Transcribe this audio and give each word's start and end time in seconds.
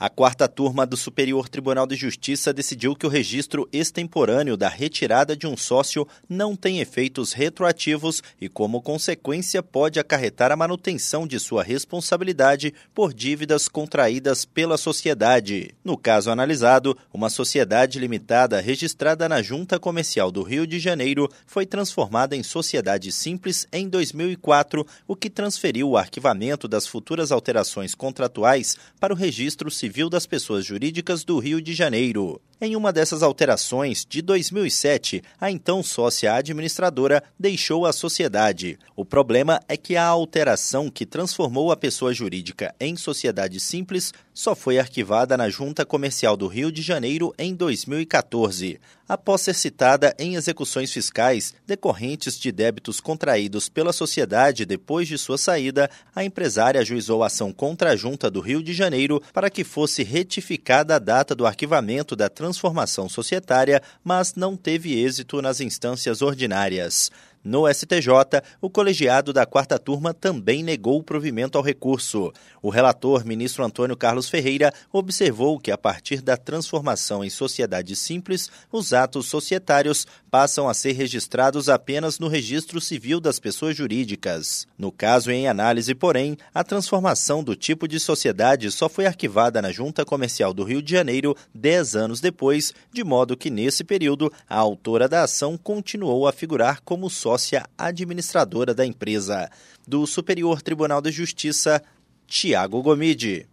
A 0.00 0.08
quarta 0.08 0.46
turma 0.46 0.86
do 0.86 0.96
Superior 0.96 1.48
Tribunal 1.48 1.84
de 1.84 1.96
Justiça 1.96 2.52
decidiu 2.52 2.94
que 2.94 3.04
o 3.04 3.08
registro 3.08 3.68
extemporâneo 3.72 4.56
da 4.56 4.68
retirada 4.68 5.36
de 5.36 5.44
um 5.44 5.56
sócio 5.56 6.06
não 6.28 6.54
tem 6.54 6.78
efeitos 6.78 7.32
retroativos 7.32 8.22
e, 8.40 8.48
como 8.48 8.80
consequência, 8.80 9.60
pode 9.60 9.98
acarretar 9.98 10.52
a 10.52 10.56
manutenção 10.56 11.26
de 11.26 11.40
sua 11.40 11.64
responsabilidade 11.64 12.72
por 12.94 13.12
dívidas 13.12 13.66
contraídas 13.66 14.44
pela 14.44 14.78
sociedade. 14.78 15.74
No 15.82 15.98
caso 15.98 16.30
analisado, 16.30 16.96
uma 17.12 17.28
sociedade 17.28 17.98
limitada 17.98 18.60
registrada 18.60 19.28
na 19.28 19.42
Junta 19.42 19.80
Comercial 19.80 20.30
do 20.30 20.44
Rio 20.44 20.64
de 20.64 20.78
Janeiro 20.78 21.28
foi 21.44 21.66
transformada 21.66 22.36
em 22.36 22.44
sociedade 22.44 23.10
simples 23.10 23.66
em 23.72 23.88
2004, 23.88 24.86
o 25.08 25.16
que 25.16 25.28
transferiu 25.28 25.90
o 25.90 25.96
arquivamento 25.96 26.68
das 26.68 26.86
futuras 26.86 27.32
alterações 27.32 27.96
contratuais 27.96 28.76
para 29.00 29.12
o 29.12 29.16
registro 29.16 29.68
civil 29.68 29.87
Civil 29.88 30.10
das 30.10 30.26
Pessoas 30.26 30.66
Jurídicas 30.66 31.24
do 31.24 31.38
Rio 31.38 31.62
de 31.62 31.72
Janeiro. 31.72 32.42
Em 32.60 32.74
uma 32.74 32.92
dessas 32.92 33.22
alterações, 33.22 34.04
de 34.04 34.20
2007, 34.20 35.22
a 35.40 35.48
então 35.48 35.80
sócia 35.80 36.34
administradora 36.34 37.22
deixou 37.38 37.86
a 37.86 37.92
sociedade. 37.92 38.76
O 38.96 39.04
problema 39.04 39.60
é 39.68 39.76
que 39.76 39.94
a 39.94 40.04
alteração 40.04 40.90
que 40.90 41.06
transformou 41.06 41.70
a 41.70 41.76
pessoa 41.76 42.12
jurídica 42.12 42.74
em 42.80 42.96
sociedade 42.96 43.60
simples 43.60 44.12
só 44.34 44.56
foi 44.56 44.78
arquivada 44.78 45.36
na 45.36 45.48
Junta 45.48 45.86
Comercial 45.86 46.36
do 46.36 46.48
Rio 46.48 46.72
de 46.72 46.82
Janeiro 46.82 47.32
em 47.38 47.54
2014. 47.54 48.80
Após 49.08 49.40
ser 49.40 49.54
citada 49.54 50.14
em 50.18 50.34
execuções 50.34 50.92
fiscais 50.92 51.54
decorrentes 51.66 52.38
de 52.38 52.52
débitos 52.52 53.00
contraídos 53.00 53.68
pela 53.68 53.92
sociedade 53.92 54.66
depois 54.66 55.08
de 55.08 55.16
sua 55.16 55.38
saída, 55.38 55.90
a 56.14 56.22
empresária 56.22 56.80
ajuizou 56.80 57.24
ação 57.24 57.52
contra 57.52 57.92
a 57.92 57.96
Junta 57.96 58.30
do 58.30 58.40
Rio 58.40 58.62
de 58.62 58.74
Janeiro 58.74 59.22
para 59.32 59.48
que 59.48 59.64
fosse 59.64 60.04
retificada 60.04 60.96
a 60.96 60.98
data 60.98 61.34
do 61.34 61.46
arquivamento 61.46 62.14
da 62.14 62.28
transformação 62.48 63.08
societária, 63.08 63.82
mas 64.02 64.34
não 64.34 64.56
teve 64.56 64.98
êxito 64.98 65.42
nas 65.42 65.60
instâncias 65.60 66.22
ordinárias. 66.22 67.10
No 67.48 67.66
STJ, 67.66 68.42
o 68.60 68.68
colegiado 68.68 69.32
da 69.32 69.46
quarta 69.46 69.78
turma 69.78 70.12
também 70.12 70.62
negou 70.62 70.98
o 70.98 71.02
provimento 71.02 71.56
ao 71.56 71.64
recurso. 71.64 72.30
O 72.60 72.68
relator, 72.68 73.24
ministro 73.24 73.64
Antônio 73.64 73.96
Carlos 73.96 74.28
Ferreira, 74.28 74.70
observou 74.92 75.58
que, 75.58 75.70
a 75.70 75.78
partir 75.78 76.20
da 76.20 76.36
transformação 76.36 77.24
em 77.24 77.30
sociedade 77.30 77.96
simples, 77.96 78.50
os 78.70 78.92
atos 78.92 79.28
societários 79.28 80.06
passam 80.30 80.68
a 80.68 80.74
ser 80.74 80.92
registrados 80.92 81.70
apenas 81.70 82.18
no 82.18 82.28
registro 82.28 82.82
civil 82.82 83.18
das 83.18 83.38
pessoas 83.38 83.74
jurídicas. 83.74 84.66
No 84.76 84.92
caso 84.92 85.30
em 85.30 85.48
análise, 85.48 85.94
porém, 85.94 86.36
a 86.52 86.62
transformação 86.62 87.42
do 87.42 87.56
tipo 87.56 87.88
de 87.88 87.98
sociedade 87.98 88.70
só 88.70 88.90
foi 88.90 89.06
arquivada 89.06 89.62
na 89.62 89.72
Junta 89.72 90.04
Comercial 90.04 90.52
do 90.52 90.64
Rio 90.64 90.82
de 90.82 90.92
Janeiro 90.92 91.34
dez 91.54 91.96
anos 91.96 92.20
depois, 92.20 92.74
de 92.92 93.02
modo 93.02 93.38
que, 93.38 93.48
nesse 93.48 93.82
período, 93.82 94.30
a 94.46 94.58
autora 94.58 95.08
da 95.08 95.22
ação 95.22 95.56
continuou 95.56 96.28
a 96.28 96.32
figurar 96.32 96.82
como 96.82 97.08
sócia 97.08 97.37
sócia 97.38 97.70
administradora 97.78 98.74
da 98.74 98.84
empresa. 98.84 99.48
Do 99.86 100.06
Superior 100.06 100.60
Tribunal 100.60 101.00
de 101.00 101.12
Justiça, 101.12 101.80
Tiago 102.26 102.82
Gomide. 102.82 103.48